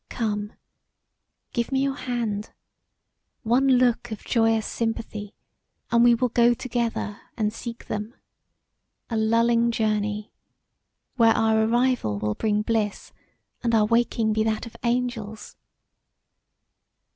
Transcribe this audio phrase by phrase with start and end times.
[0.09, 0.53] Come,
[1.53, 2.53] give me your hand,
[3.43, 5.35] one look of joyous sympathy
[5.91, 8.15] and we will go together and seek them;
[9.11, 10.33] a lulling journey;
[11.17, 13.13] where our arrival will bring bliss
[13.61, 15.55] and our waking be that of angels.